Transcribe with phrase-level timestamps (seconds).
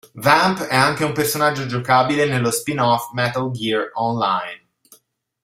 [0.15, 4.65] Vamp è anche un personaggio giocabile nello spin-off "Metal Gear Online".